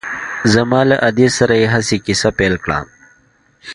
زما 0.53 0.81
له 0.89 0.95
ادې 1.09 1.27
سره 1.37 1.53
يې 1.61 1.67
هسې 1.73 1.97
کيسه 2.05 2.29
پيل 2.37 2.55
کړه. 2.63 2.79